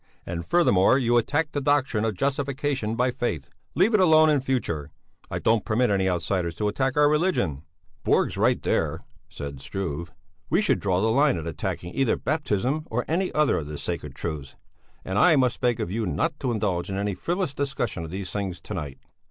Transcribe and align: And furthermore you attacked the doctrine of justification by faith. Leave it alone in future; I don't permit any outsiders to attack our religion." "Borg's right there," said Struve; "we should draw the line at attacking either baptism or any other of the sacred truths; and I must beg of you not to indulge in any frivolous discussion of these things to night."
And 0.25 0.43
furthermore 0.43 0.97
you 0.97 1.15
attacked 1.17 1.53
the 1.53 1.61
doctrine 1.61 2.05
of 2.05 2.15
justification 2.17 2.95
by 2.95 3.11
faith. 3.11 3.51
Leave 3.75 3.93
it 3.93 3.99
alone 3.99 4.31
in 4.31 4.41
future; 4.41 4.89
I 5.29 5.37
don't 5.37 5.63
permit 5.63 5.91
any 5.91 6.09
outsiders 6.09 6.55
to 6.55 6.67
attack 6.67 6.97
our 6.97 7.07
religion." 7.07 7.61
"Borg's 8.03 8.35
right 8.35 8.59
there," 8.63 9.01
said 9.29 9.61
Struve; 9.61 10.11
"we 10.49 10.59
should 10.59 10.79
draw 10.79 11.01
the 11.01 11.11
line 11.11 11.37
at 11.37 11.45
attacking 11.45 11.93
either 11.93 12.17
baptism 12.17 12.81
or 12.89 13.05
any 13.07 13.31
other 13.33 13.57
of 13.57 13.67
the 13.67 13.77
sacred 13.77 14.15
truths; 14.15 14.55
and 15.05 15.19
I 15.19 15.35
must 15.35 15.61
beg 15.61 15.79
of 15.79 15.91
you 15.91 16.07
not 16.07 16.33
to 16.39 16.51
indulge 16.51 16.89
in 16.89 16.97
any 16.97 17.13
frivolous 17.13 17.53
discussion 17.53 18.03
of 18.03 18.09
these 18.09 18.31
things 18.31 18.59
to 18.61 18.73
night." 18.73 18.97